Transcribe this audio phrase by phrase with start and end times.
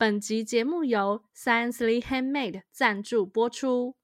[0.00, 3.96] 本集节目由 Sciencely Handmade 赞助播出。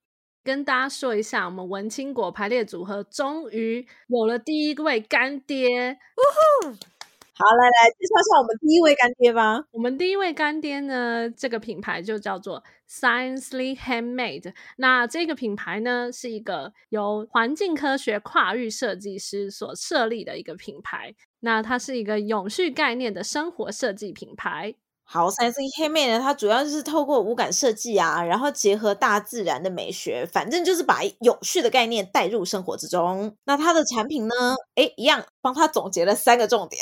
[0.43, 5.91] 跟大家说一下，我们文青果排列组合终于有了第一位干爹！
[5.91, 6.19] 呜
[6.65, 6.67] 呼！
[6.67, 9.65] 好，来来介绍一下我们第一位干爹吧。
[9.71, 14.53] 我们第一位干爹呢，这个品牌就叫做 Sciencely Handmade。
[14.75, 21.15] 那这个品牌呢，是一个由环境科学跨域设计师所设立的一个品牌。
[21.39, 24.75] 那它是一个永续概念的生活设计品牌。
[25.07, 33.33] 好 science 黑妹呢，它主要就是透过五感设计啊，然后结合大自然的美学，反正就是把有趣的概念带入生活之中。
[33.45, 34.35] 那它的产品呢，
[34.73, 36.81] 哎，一样帮他总结了三个重点。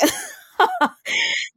[0.56, 0.96] 哈哈，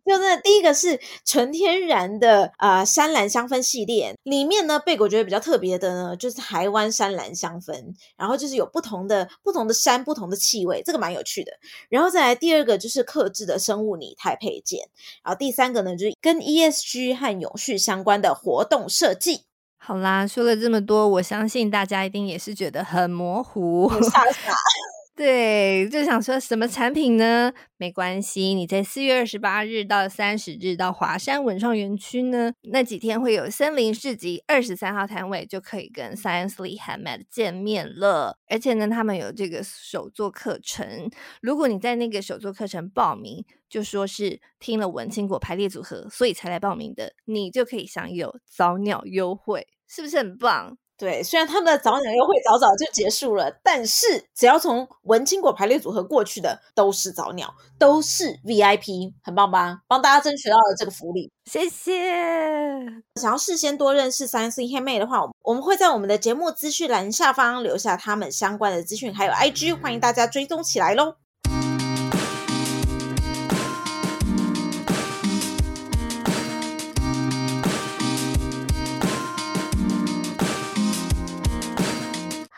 [0.06, 11.52] 就是第一个是纯天然的啊、呃、山兰香氛系列，里面呢贝果觉得比较特别的呢，就是台湾山兰香氛，然后就是有不同的不同的山不同的气味，这个蛮有趣的。
[11.90, 14.80] 然后再来第二个就是克制的生物拟态配件，
[15.24, 19.44] 然后第三个呢就是跟 ESG 和永续相关的活动设计。
[19.78, 23.90] 好啦，说了这么多，我相信大家一定也是觉得很模糊。
[24.02, 24.54] 傻傻
[25.18, 27.52] 对，就想说什么产品呢？
[27.78, 38.38] 没关系，你在四月二十八日到三十日到华山文创园区呢，那几天会有森林市集二十三号摊位，就可以跟 Science Lee Hamad 见面了。
[38.48, 41.10] 而且呢，他们有这个手作课程，
[41.42, 50.78] 如果你在那个手作课程报名，就说是听了文青果排列组合，所以才来报名的，你就可以享有早鸟优惠，是不是很棒？
[50.98, 59.82] 对，虽然他们的早鸟优惠早早就结束了，但是只要从文青果排列组合过去的都是早鸟，都是 VIP，很棒吧？
[59.88, 62.82] 帮大家争取到了这个福利，谢谢。
[63.22, 71.18] 想要事先多认识 Sciencely Handmade 的话，我们会在我们的节目资讯栏下方留下他们相关的资讯，还有 IG，欢迎大家追踪起来喽。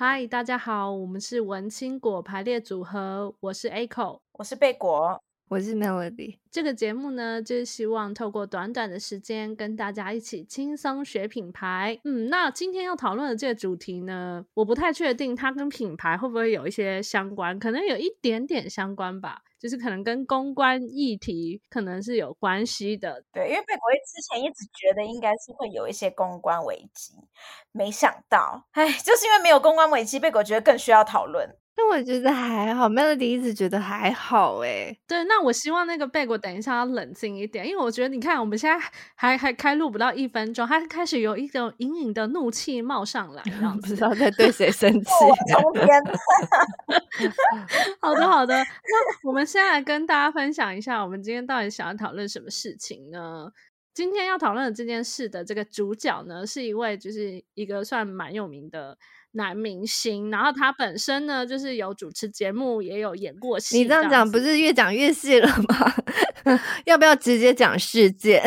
[0.01, 6.37] 嗨，大家好，我们是文青果排列组合，我是 Aiko，我是贝果，我是 Melody。
[6.49, 11.99] 这个节目呢，就是希望透过短短的时间，跟大家一起轻松学品牌。
[12.05, 19.41] 嗯，那今天要讨论的这个主题呢，我不太确定它跟品牌会不会有一些相关，可能有一点点相关吧。
[19.59, 27.13] 就是可能跟公关议题可能是有关系的，对，因为贝果之前一直觉得应该是会有一些公关危机，
[27.73, 31.57] 没想到，哎，就是因为没有公关危机，贝果觉得更需要讨论。
[31.79, 34.99] 但我觉得还好，Melody 一直觉得还好诶。
[35.07, 38.85] 对，那我希望那个贝果等一下要冷静一点，因为我觉得你看我们现在
[39.15, 43.41] 还还开录不到一分钟，他开始有一种隐隐的怒气冒上来，
[43.81, 45.09] 不知道在对谁生 气。
[48.01, 53.49] 好的好的，那我们现在来跟大家分享一下，我们今天到底想要讨论什么事情呢？
[53.93, 58.97] 今天要讨论的这件事的这个主角呢，是一位就是一个算蛮有名的。
[59.31, 63.77] 男明星，然后他本身呢，就是有主持节目，也有演过戏。
[63.77, 66.59] 你这样讲不是越讲越细了吗？
[66.85, 68.41] 要不要直接讲事件？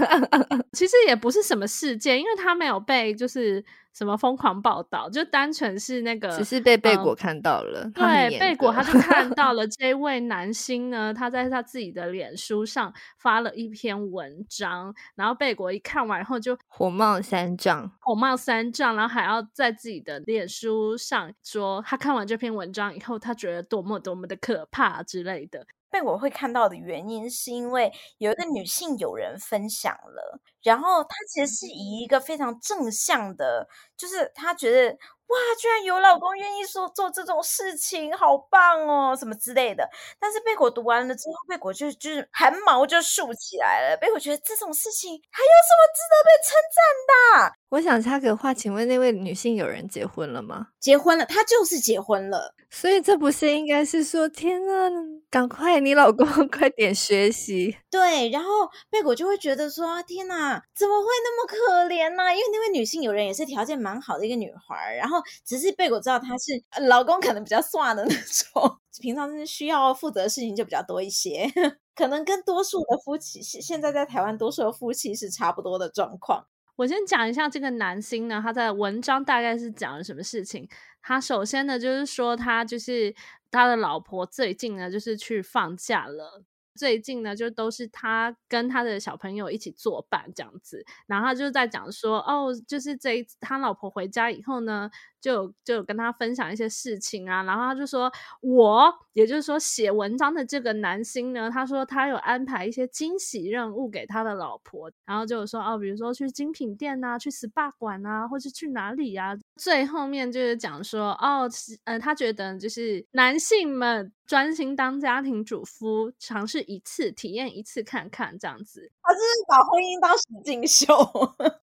[0.72, 3.64] 其实也不是什么事件，因为他没有被就是。
[4.00, 5.10] 什么疯狂报道？
[5.10, 7.82] 就单纯是那个，只是被贝果看到了。
[7.84, 25.66] 嗯、对，贝果他就看到了这位男星呢，他在他自己的脸书上发了一篇文章，然后贝果一看完后就火冒三丈，火冒三丈，然后还要在自己的脸书上说，他看完这篇文章以后，他觉得多么多么的可怕之类的。
[25.90, 34.96] 贝果会看到的原因，是因为有一个女性友人分享了，然后她其实是以一个非常正向的，就是她觉得。
[35.30, 39.88] 哇，居然有老公愿意说做这种事情，好棒哦，什么之类的。
[40.18, 43.96] 但是贝果读完了之后，贝果就就是汗毛就竖起来了。
[44.00, 47.59] 贝果觉得这种事情还有什么值得被称赞的？
[47.70, 50.68] 我想插个话，请问那位女性友人结婚了吗？
[50.80, 52.52] 结婚了，她就是结婚了。
[52.68, 54.90] 所以这不是应该是说，天啊，
[55.30, 57.76] 赶快你老公 快点学习。
[57.88, 58.48] 对，然后
[58.90, 62.34] 贝果就会觉得说，天哪，怎么会那么可怜呢？
[62.34, 65.20] 因为那位女性友人也是条件蛮好的一个女孩，然后。
[65.44, 66.52] 只是贝果知道她是
[66.88, 71.48] 老公，可能比较算的那种， 平常是需要负责的事情就比较多一些，
[71.94, 76.46] 可能跟多数的夫妻现现在在台湾多数的夫妻是差不多的状况。
[76.80, 80.66] 我先讲一下这个男星呢，他在文章大概是讲了什么事情。
[81.02, 83.14] 他首先呢就是说，他就是
[83.50, 86.42] 他的老婆最近呢就是去放假了。
[86.74, 94.90] 最近呢，就都是他跟他的小朋友一起作伴这样子，然后他就在讲说，哦，就是这一他老婆回家以后呢，
[95.20, 109.38] 就就跟他分享一些事情啊，然后他就说，我也就是说写文章的这个男星呢，他说他有安排一些惊喜任务给他的老婆，然后就说哦，比如说去精品店啊，去 SPA 馆啊，或是去哪里呀、啊？
[109.56, 111.48] 最后面就是讲说哦，
[111.84, 120.94] 呃，他觉得就是男性们专心当家庭主妇，尝试一次体验一次看看这样子，他就是把婚姻当实境秀。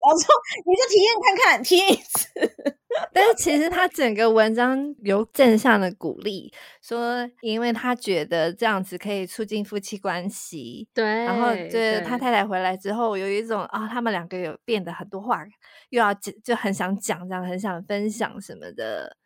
[0.04, 0.34] 我说，
[0.66, 2.28] 你就体验看看，体验一次。
[3.12, 10.86] 但是其实他整个文章有正向的鼓励，说因为他觉得这样子可以促进夫妻关系。
[10.94, 15.44] 对，然后就是他太太回来之后，有一种啊、哦，他们两个有变得很多话，
[15.90, 19.16] 又要就就很想讲，这样很想分享什么的。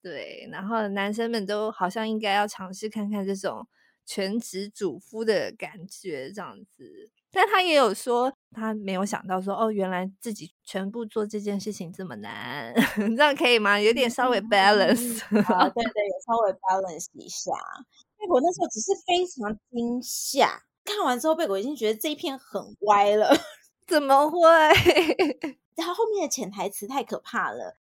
[0.00, 3.66] 对，然后男生们都好像应该要尝试看看这种
[4.06, 7.10] 全职主夫的感觉，这样子。
[7.30, 12.72] 但他也有说，他没有想到说，哦，原来自己全部做这件事情这么难，
[13.16, 13.78] 这样可以吗？
[13.78, 17.52] 有点稍微 balance，啊，对对，有稍微 balance 一下。
[18.16, 23.30] 贝果那时候只是非常惊吓，看完之后，贝果已经觉得这一篇很歪了，
[23.86, 24.38] 怎么会？
[25.76, 27.76] 他后面的潜台词太可怕了。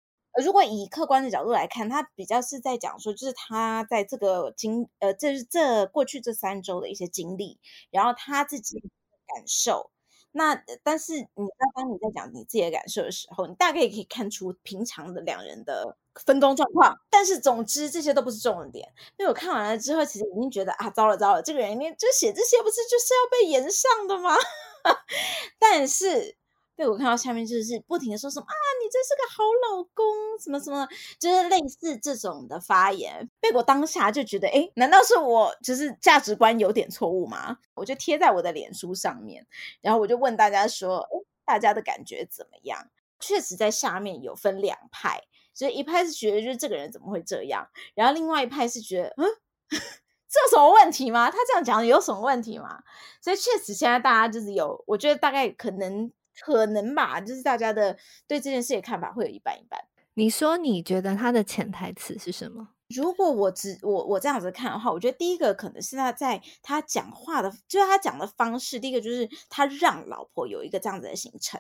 [0.44, 7.60] 如果以客观的角度来看，他比较是在讲说，就是他在这个经，呃，这是这过去这三周的一些经历，
[7.92, 8.82] 然后他自己。
[9.26, 9.90] 感受，
[10.34, 15.96] 那但是你在当你在讲你自己的感受的时候，你大概也可以看出平常的两人的
[16.26, 16.94] 分工状况。
[17.10, 18.88] 但是总之这些都不是重点，
[19.18, 24.36] 因为我看完了之后，其实已经觉得啊，糟了糟了，这个人你就写这些不是就是要被延上的吗？
[25.60, 26.36] 但是。
[26.76, 28.54] 被我看到下面就是不停的说什么啊，
[28.84, 30.04] 你真是个好老公，
[30.40, 30.88] 什么什么，
[31.20, 33.30] 就是类似这种的发言。
[33.40, 37.58] 被我当下就觉得，哎，难道是我就是价值观有点错误吗？
[37.76, 39.46] 我就贴在我的脸书上面，
[39.82, 42.90] 然后我就问大家说，哎，大家的感觉怎么样？
[43.20, 45.22] 确实在下面有分两派，
[45.54, 49.26] 所以一派是觉得就是这个人怎么会这样，然后另外一派是觉得，嗯，
[49.70, 51.30] 这有什么问题吗？
[51.30, 52.82] 他这样讲有什么问题吗？
[53.22, 56.12] 所以确实现在大家就是有，我觉得大概可能。
[56.42, 57.98] 可能吧，就是大家的
[58.28, 59.80] 对这件事的看法会有一半一半。
[60.16, 62.73] 你说你觉得他的潜台词是什么？
[62.90, 68.80] 如果我只我我这样子看的话，我觉得第一个可能是他在他讲话的，就是他讲的方式。
[68.80, 71.60] 第一个就是他让老婆有一个这样子的行程，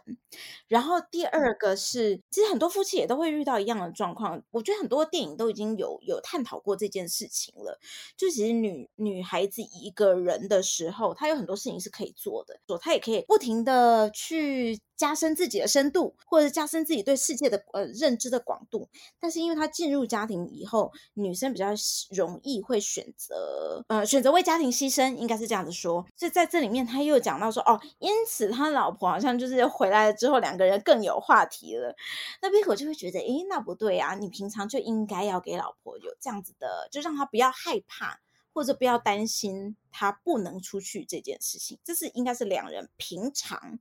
[0.67, 4.43] 然后第二个是，其实很多夫妻也都会遇到一样的状况。
[4.51, 7.79] 我觉得很多电影都已经有有探讨过这件事情了。
[8.17, 14.79] 就其实女女孩子一个人的时候，她有很多事情是可以做的，说她也可以不停的去。
[15.03, 18.87] 加深自己的深度，或者加深自己对世界的呃认知的广度。
[19.19, 21.65] 但是，因为她进入家庭以后，女生比较
[22.11, 26.05] 容易会选择呃选择为家庭牺牲，应该是这样子说。
[26.15, 31.93] 所以在这里面，他又讲到说哦，因此他老婆好像就是回来了之后，两个人更有话题了。
[32.41, 38.21] 那贝果就会觉得，诶，那不对啊，你平常就应该要给老婆有这样子的，就让她不要害怕，
[38.53, 41.77] 或者不要担心她不能出去这件事情。
[41.83, 43.79] 这是应该是两人平常。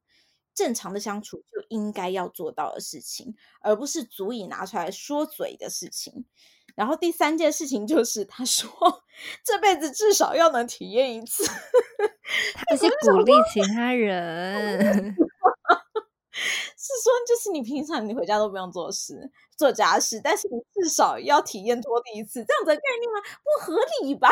[0.55, 6.25] 正常的相处就应该要做到的事情，而不是足以拿出来说嘴的事情。
[6.75, 8.71] 然后第三件事情就是，他 说
[9.45, 11.45] 这辈子至少要能体验一次。
[12.67, 14.89] 他是鼓励其他人，
[16.33, 23.21] 是说就是你平常你回家都不用做事做家事，但是你至少要体验拖地一次，这样子的概念吗？
[23.45, 24.31] 不合理吧？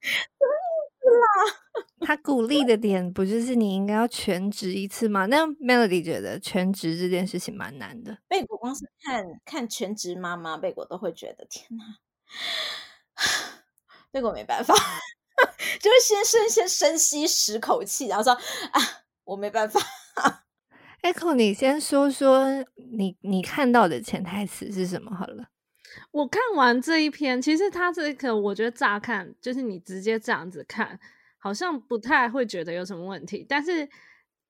[0.00, 1.54] 啦，
[2.06, 5.26] 他鼓励的点不就是你应该要全职一次吗？
[5.26, 8.18] 那 Melody 觉得全职这件事情蛮难的。
[8.28, 11.84] 贝果光是看看全职妈妈，贝果都会觉得天哪，
[14.10, 14.74] 贝果没办法，
[15.80, 18.80] 就是先深先深吸十口气，然后说啊，
[19.24, 19.80] 我没办法。
[21.02, 22.44] Echo，你先说说
[22.92, 25.48] 你你看到的潜台词是什么好了。
[26.10, 30.98] 我看完这一篇，其实他这个，我觉得乍看就是你直接这样子看，
[31.38, 33.44] 好像不太会觉得有什么问题。
[33.48, 33.88] 但是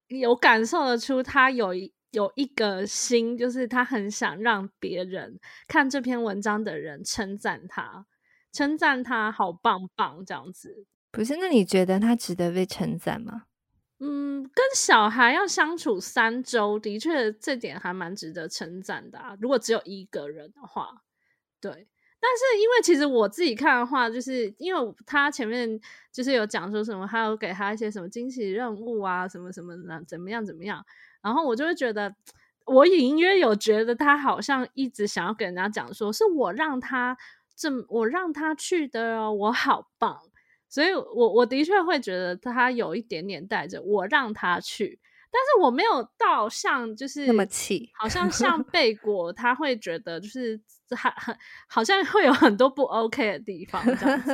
[0.08, 8.06] 有感受得出，他有一有一个心，就是他很想让别人看这篇文章的人称赞他，
[8.52, 10.86] 称赞他好棒棒这样子。
[11.10, 11.36] 不是？
[11.36, 13.42] 那你觉得他值得被称赞吗？
[14.00, 19.36] 嗯，跟小孩要相处三周，的确这点还蛮值得称赞的啊。
[19.40, 21.02] 如果只有一个人的话。
[21.60, 21.70] 对，
[22.20, 25.80] 但是因为其实我自己看的话，就是因为他前面
[26.12, 30.84] 就是有讲说什么，还有给他一些什么惊喜任务啊，什么什么的，怎么样怎么样，
[31.22, 32.14] 然后我就会觉得，
[32.66, 37.16] 我隐约有觉得他好像一直想要跟人家讲说，是我让他
[37.56, 40.20] 这，我让他去的哦，我好棒，
[40.68, 45.00] 所以我我的确会觉得他有一点点带着我让他去。
[45.30, 50.58] 但是我没有到像就是那么气，好像像 贝果他会觉得就是
[50.96, 51.36] 还很
[51.68, 54.26] 好像会有很多不 OK 的地方这样子。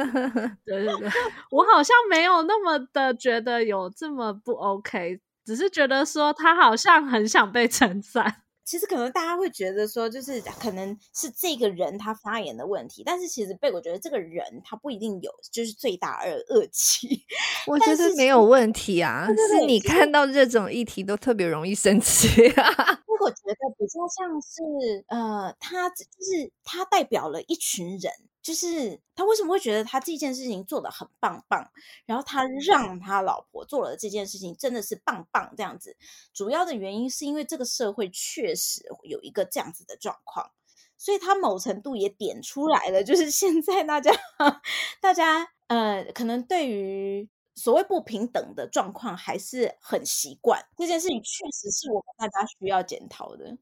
[0.65, 1.11] 对对对，
[1.51, 8.44] 我好像没有那么的觉得有这么不 OK，只是觉得说他好像很想被 称赞。
[8.65, 17.25] 其实可能大家会觉得说，就是可能是这个人他发言的问题，但是其实贝果觉得这个人他不一定有就是罪大恶恶极。
[17.69, 23.03] 我觉得没有问题啊，是你看到这种议题都特别容易生气啊。
[23.07, 28.13] 贝果觉得比较像是呃，他就是他代表了一群人。
[28.45, 31.67] 就是他为什么会觉得他这件事情做得很棒棒，
[32.05, 35.97] 然后他让他老婆做了这件事情真的是棒棒这样子。
[36.35, 40.53] 主要的原因是因为这个社会确实有一个这样子的状况，
[40.99, 44.13] 所以他某程度也点出来了，就是现在大家
[45.01, 50.61] 大家呃，可能对于所谓不平等的状况还是很习惯。
[50.77, 53.57] 这件事情确实是我们大家需要检讨的。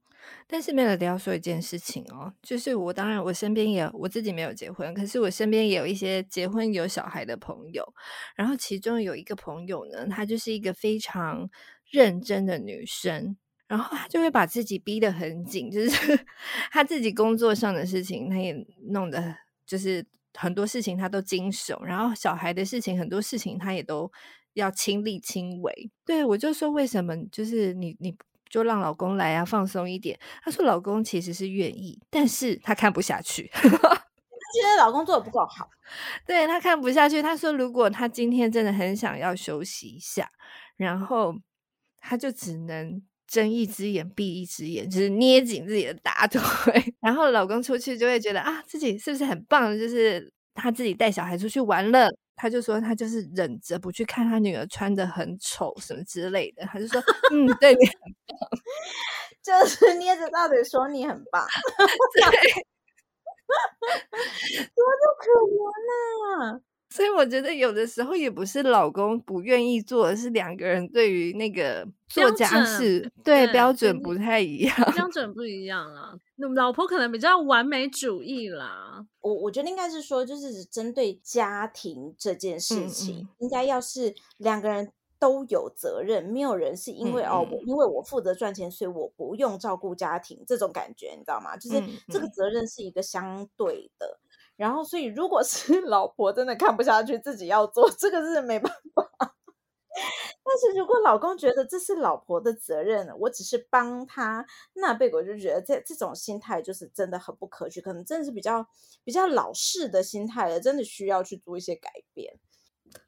[0.47, 7.85] 但是没有得要说一件事情哦，就是我当然我身边也我自己没有结婚，可是我身边也有一些结婚有小孩的朋友，
[8.37, 11.51] 然后其中有一个朋友呢，她就是一个非常
[11.91, 15.91] 认真的女生，然后她就会把自己逼得很紧，就是
[16.71, 18.55] 她自己工作上的事情，她也
[18.93, 19.35] 弄得
[19.67, 24.11] 就是很多事情他都经手，然后小孩的事情很多事情他也都
[24.55, 25.91] 要亲力亲为。
[26.05, 28.17] 对，我就说为什么就是你你。
[28.53, 30.21] 就让老公来啊，放松一点。
[30.43, 35.67] 他说老公其实是愿意，但是他看不下去，她觉得老公做的不够好。
[36.27, 37.23] 对，他看不下去。
[37.23, 40.31] 他说如果他今天真的很想要休息一下，
[40.77, 41.35] 然后
[41.97, 46.41] 他就只能睁一只眼闭一只眼，就是捏紧自己的大腿。
[47.01, 49.73] 然后老公出去就会觉得啊，自己是不是很棒？
[49.79, 52.11] 就是他自己带小孩出去玩了。
[52.37, 57.01] 他就说他就是忍着不去看他女儿穿的很丑什么之类的，他就说
[57.33, 57.95] 嗯，对你很
[58.27, 58.51] 棒，
[59.43, 61.47] 就是捏着大腿说你很棒，
[62.15, 62.25] 对，
[64.75, 66.61] 多么可怜啊！
[66.93, 76.13] 所以我觉得有的时候也不是老公不愿意做，而是两个人对于那个做家事对，对标准不太一样，标准不一样啊。
[76.37, 79.07] 那老婆可能比较完美主义啦。
[79.23, 91.57] 我我觉得应该是说，就是针对家庭这件事情，嗯嗯应该要是两个人都有责任，没有人是因为嗯嗯哦，因为我负责赚钱，所以我不用照顾家庭这种感觉，你知道吗？
[91.57, 94.07] 就是这个责任是一个相对的。
[94.07, 94.29] 嗯嗯
[94.63, 99.11] 然后，所以如果是 老婆真的看不下去，自己要做这个是没办法。
[100.45, 108.65] 但是如果老公觉得这是老婆的责任，我只是帮他，那贝果就觉得这这种心态就是真的很不可取，可能真的是比较
[109.03, 112.39] 比较老式的心态了，真的需要去做一些改变。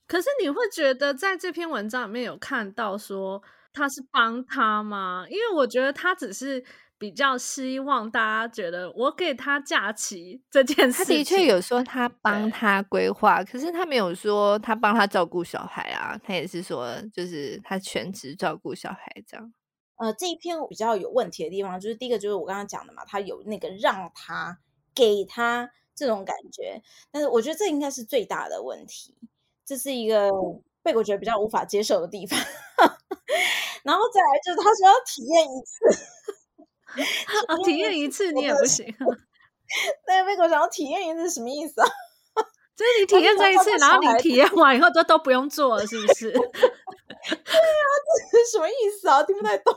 [0.08, 3.40] 可是你会觉得在这篇文章里面有看到说
[3.73, 5.25] 他是帮他吗？
[5.30, 6.64] 因为我觉得他只是。
[7.04, 19.52] 比较希望大家觉得我给他假期这件事，他的确有说他帮他规划，可是他没有说他帮他照顾小孩啊，他也是说就是他全职照顾小孩这样。
[19.96, 24.58] 呃，这一篇比较有问题的地方，就是第一个就是我刚刚讲的嘛，他有那个让他
[24.94, 26.80] 给他这种感觉，
[27.12, 29.14] 但是我觉得这应该是最大的问题，
[29.66, 30.30] 这是一个
[30.82, 32.40] 被我觉得比较无法接受的地方。
[33.84, 35.84] 然后再来就是他说要体验一次。
[37.48, 38.86] 啊， 体验一次你也不行。
[40.06, 41.88] 那贝果想要体验一次什么意思啊？
[42.76, 46.30] 就是你体验这一次，然后你体验完以后都都不用做了，是不是？
[46.32, 47.94] 对呀、啊，
[48.30, 49.22] 这是什么意思啊？
[49.22, 49.74] 听不太懂。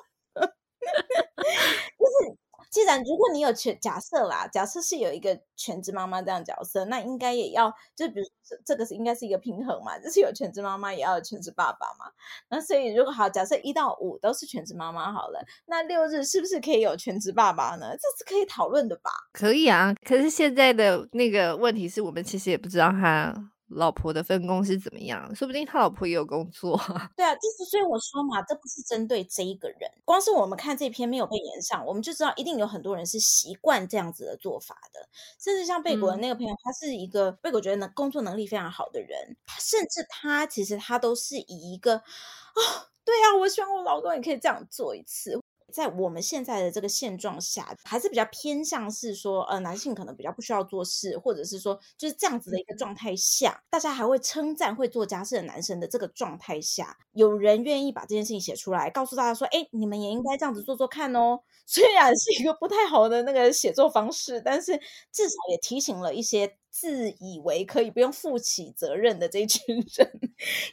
[2.78, 12.06] 既然如果你有全假设啦，假设是有一个全职妈妈这样角色，那应该也要就比如说这个是应该是一个平衡嘛，就是有全职妈妈也要有全职爸爸嘛。
[12.50, 17.90] 那所以如果好，假设一到五都是全职妈妈好了，那六日是不是可以有全职爸爸呢？
[17.94, 19.10] 这是可以讨论的吧？
[19.34, 23.34] 可以啊，可是现在的那个问题是我们其实也不知道他。
[23.70, 25.34] 老婆的分工是怎么样？
[25.36, 26.80] 说不定他老婆也有工作。
[27.16, 29.92] 对啊，就是所以我说嘛，这不是针对这一个人。
[30.06, 35.08] 光是我们看这篇没有被延上，我们就知道一定有很多人是习惯这样子的做法的。
[35.40, 42.62] 甚至像贝果的那个朋友，嗯、他是一个贝果觉得能工作能力非常好的人，他甚至他其实他都是以一个哦，
[43.04, 45.40] 对啊，我希望我老公也可以这样做一次。
[45.72, 61.40] 在我们现在的这个现状下，还是比较偏向是说，呃，男性可能比较不需要做事，或者是说就是这样子的一个状态下，大家还会称赞会做家事的男生的这个状态下，有人愿意把这件事情写出来，告诉大家说，哎，你们也应该这样子做做看哦。
[61.66, 64.80] 虽然是一个不太好的那个写作方式，但是
[65.12, 66.58] 至少也提醒了一些。
[66.70, 69.64] 自以为可以不用负起责任的这一群
[69.98, 70.12] 人，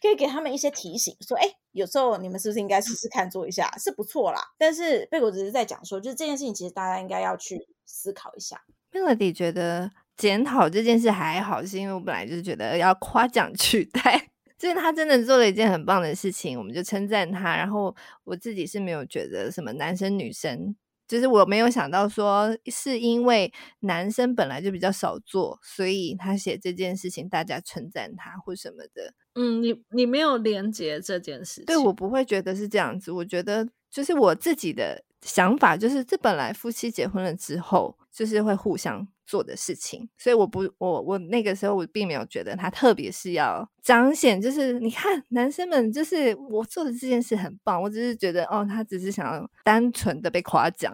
[0.02, 8.62] 可以给他们一些提醒，说：“哎，有时候你们是不是应该试试看做一下，是不错啦。”但是贝果只是在讲说，就是这件事情，其实大家应该要去思考一下。
[8.92, 17.56] Melody 觉得检讨这件事还好，是因为我本来就是觉得要夸奖取代，就是他真的做了一件很棒的事情，我们就称赞他。
[17.56, 20.74] 然后我自己是没有觉得什么男生女生。
[21.06, 29.12] 就是我没有想到说，是因为男生本来就比较少做，所以他写这件事情，大家称赞他或什么的。
[29.34, 33.10] 嗯，你你没有连接这件事情，对，我不会觉得是这样子。
[33.12, 39.06] 我觉得就是我自己的想法，就是这本来夫妻结婚了之后，就是会互相。
[39.26, 50.92] 做的事情，所以我不，我我那个时候我并没有觉得他特别是要彰显，就是你看男生们，就是我做的这件事很棒，我只是觉得哦，他只是想要单纯的被夸奖，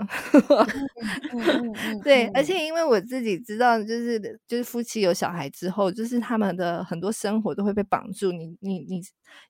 [2.03, 9.01] 对， 而且因为我自己知道，就是就是夫妻有小孩之后，就是他们的很多生活都会被绑住，你你你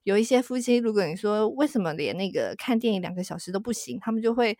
[0.03, 4.57] 有一些夫妻，如果你说为什么连那个看电影两个小时都不行，他们就会。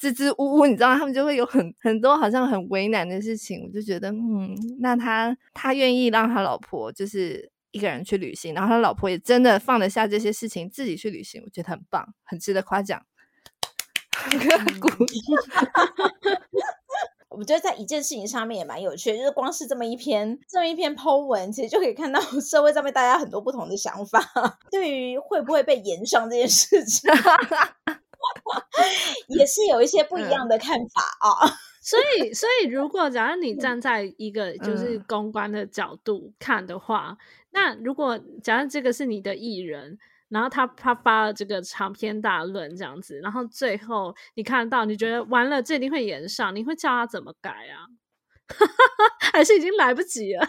[0.00, 3.62] 支支吾吾，你知道，他们就会有很很多好像很为难的事情。
[3.62, 12.98] 我就觉得，嗯，那他他愿意让他老婆就是一个人去旅行，然后他老婆也真的放得下这些事情自己去旅行，我觉得很棒，很值得夸奖。
[17.28, 24.18] 我觉得在一件事情上面也蛮有趣的，就是光是这么一篇这么一篇 po 文，其实就可以看到社会上面大家很多不同的想法，
[24.72, 27.10] 对于会不会被延上这件事情。
[29.28, 37.18] 也是有一些不一样的看法啊、嗯， 所以，所以如果假如你站在一个就是公关的角度看的话，嗯、
[37.50, 47.86] 那如果假如这个是你的艺人，然后他他发了这个长篇大论这样子，然后最后你看到你觉得完了，这一定会延上，你会叫他怎么改啊？
[49.32, 50.46] 还是已经来不及了？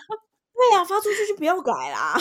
[0.70, 2.15] 对呀、啊，发出去就不要改啦。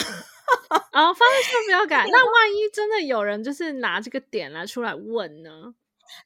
[0.91, 2.07] 然 后发出去就不要改。
[2.11, 5.73] 那万一真的有人就是拿这个点来出来问呢？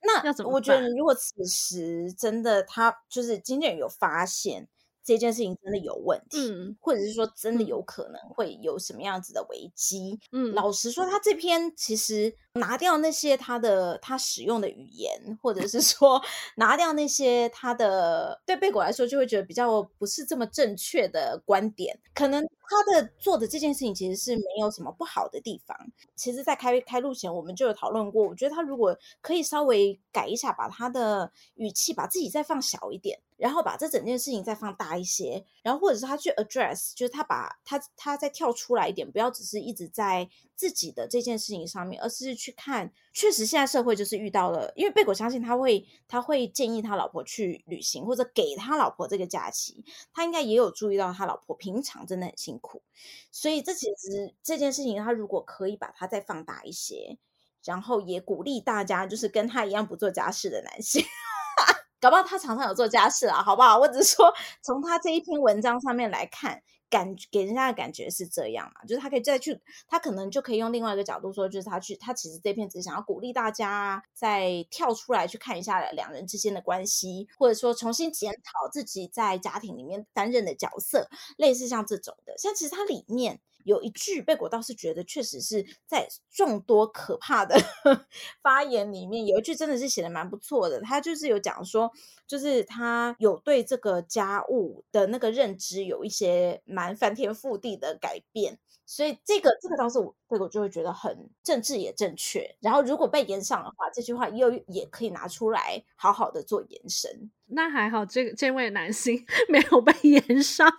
[0.04, 0.52] 那要怎么？
[0.52, 4.68] 我觉得如果此时真的他就是经纪人有发现
[5.04, 12.36] 这件事情真的有问题，嗯，或者是说真的有可能会有什么样子的危机，嗯，老实说，他这篇其实。
[12.56, 16.22] 拿掉那些他的他使用的语言，或者是说
[16.56, 25.78] 拿掉那些他的对贝果来说就会觉得比较不是这么正确的观点，可能他的做的这件事情其实是没有什么不好的地方。
[26.16, 52.84] 其实，在开开录前我们就有讨论过，我觉得他如果可以稍微改一下，把他的语气把自己再放小一点，然后把这整件事情再放大一些，然后或者是他去 address，就是他把他他再跳出来一点，不要只是一直在自己的这件事情上面，而是去去看，确实现在社会就是遇到了，因为贝果相信他会，他会建议他老婆去旅行，或者给他老婆这个假期，他应该也有注意到他老婆平常真的很辛苦，
[53.32, 57.18] 所以这其实这件事情，他如果可以把它再放大一些，
[57.64, 61.04] 然后也鼓励大家，就是跟他一样不做家事的男性，
[62.00, 63.80] 搞不好他常常有做家事啊，好不好？
[63.80, 64.32] 我只是说
[64.62, 66.62] 从他这一篇文章上面来看。
[66.96, 83.42] 感给人家的感觉是这样嘛，就是他可以再去，他可能就可以用另外一个角度说，就是他去，他其实这片只想要鼓励大家再跳出来去看一下两人之间的关系，或者说重新检讨自己在家庭里面担任的角色，类似像这种的，像其实它里面。
[83.66, 87.56] 有一句被我倒是觉得，确实是在众多可怕的
[88.42, 90.80] 发言里面，有一句真的是写的蛮不错的。
[90.82, 91.92] 他就是有讲说，
[92.28, 98.60] 就是他有对这个家务的那个认知有一些蛮翻天覆地的改变。
[98.86, 102.56] 所以这个这个当时我贝果就会觉得很政治也正确。
[102.60, 107.32] 然后如果被延上的话，这句话又也可以拿出来好好的做延伸。
[107.48, 110.72] 那还好，这个这位男性 没有被延上，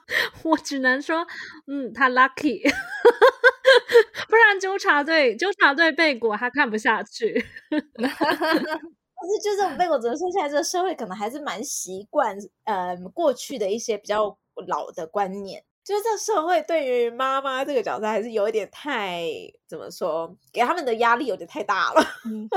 [0.44, 1.26] 我只能说，
[1.66, 2.62] 嗯，他 lucky，
[4.28, 7.44] 不然纠察队纠察队贝果他看不下去。
[9.18, 14.36] 但是就是贝果只能说，现在这个社会可能还是蛮习惯，呃，过去的一些比较
[14.68, 19.22] 老的观念，就是这社会对于妈妈这个角色还是有一点太
[19.68, 22.04] 怎么说，给他们的压力有点太大了。
[22.24, 22.48] 嗯，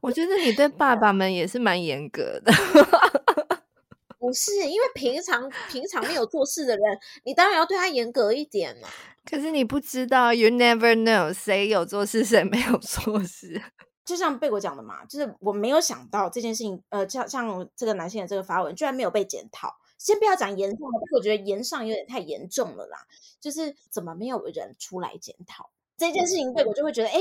[0.00, 2.50] 我觉得你对 爸爸们也是蛮严格的。
[4.18, 8.88] 不是，因为平常平常没有做事的人，你当然要对他严格一点嘛。
[9.30, 13.60] 可是你不知道，you never know，谁有做事，谁没有做事。
[14.02, 19.76] 就像贝果讲的嘛，就是我没有想到这件事情，呃，像像这个男性的这个发文，居然没有被检讨。
[19.98, 20.78] 先不要讲炎上，
[21.12, 22.98] 我觉得炎上有点太严重了啦。
[23.40, 27.18] 就是怎么没有人出来检讨这件事情，对我就会觉得，哎。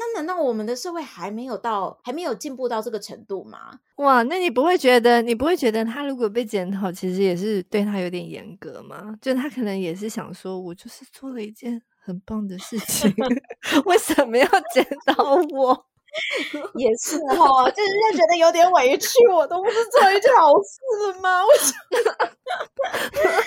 [0.00, 3.80] 那难道我们的社会还没有到，还没有进步到这个程度吗？
[3.96, 9.18] 哇，那你不会觉得，你不会觉得他如果被检讨，其实也是对他有点严格吗？
[9.20, 13.12] 就他可能也是想说，我就是做了一件很棒的事情，
[13.86, 15.86] 为什么要检讨我？
[16.74, 21.44] 也是哦，就是觉得有点委屈，我都不是做一件好事吗？
[21.46, 23.42] 为什么？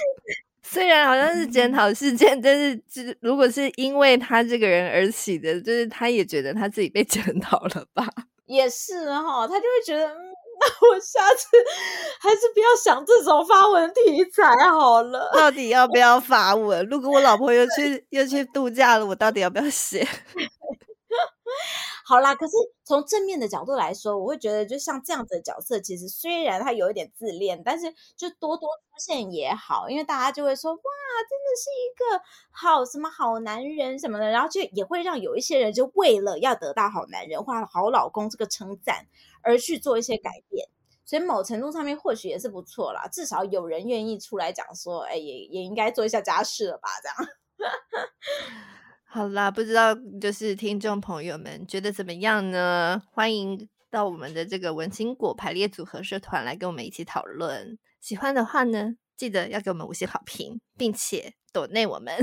[0.64, 8.06] 虽然好像是检讨事件，但是就是如果是因为他这个人而起的，就是他也觉得他自己被检讨了吧？
[8.48, 10.16] 也是哈，他就会觉得，嗯，
[10.60, 11.48] 那我下次
[12.22, 15.30] 还是不要想这种发文题材好了。
[15.34, 16.86] 到底要不要发文？
[16.88, 20.08] 如果我老婆又去又去度假了，我到底要不要写？
[22.12, 22.52] 好啦，可是
[22.84, 27.86] 从正面的角度来说，我会觉得，就像这样子的角色，其实虽然他有一点自恋，但是
[28.18, 30.82] 就多多出现也好，因为大家就会说，哇，
[31.30, 32.22] 真的是一个
[32.52, 39.06] 好什么好男人什么的，然后就也会让有一些人就为了要得到好男人或好老公这个称赞
[39.42, 40.68] 而去做一些改变，
[41.06, 47.16] 所以某程度上面或许也是不错啦，至少有人愿意出来讲说，哎，也也应该做一下家事了吧，这样。
[49.14, 53.02] 好啦，不知道就是听众朋友们觉得怎么样呢？
[53.12, 57.78] 欢迎到我们的这个文青果排列组合社团来跟我们一起讨论。
[58.00, 62.16] 喜欢的话呢，记得要给我们五星好评，并且抖内我们。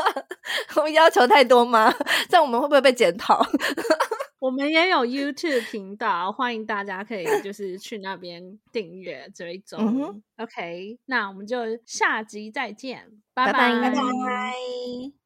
[0.76, 1.92] 我们要求太多吗？
[2.30, 3.46] 这样我们会不会被检讨？
[4.40, 9.78] 我们也有 YouTube 频道，欢迎大家可以就是去那边订阅追踪。
[9.78, 13.90] 嗯、OK，那我们就下集再见，拜拜拜拜。
[13.90, 15.23] 拜拜。